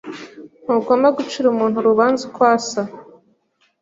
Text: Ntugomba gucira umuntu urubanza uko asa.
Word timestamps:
Ntugomba 0.63 1.07
gucira 1.17 1.45
umuntu 1.49 1.75
urubanza 1.77 2.21
uko 2.29 2.41
asa. 2.55 2.81